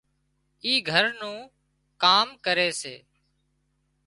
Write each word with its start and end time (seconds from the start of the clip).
اِي 0.63 0.73
گھر 0.89 1.05
نُون 1.19 1.39
ڪام 2.03 2.27
ڪري 2.45 2.69
سي 2.81 2.95